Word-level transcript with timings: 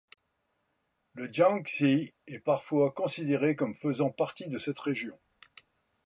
Le 1.13 1.31
Jiangxi 1.31 2.11
est 2.25 2.39
parfois 2.39 2.89
considéré 2.91 3.55
comme 3.55 3.75
faisant 3.75 4.09
partie 4.09 4.47
de 4.47 4.57
cette 4.57 4.79
région. 4.79 5.19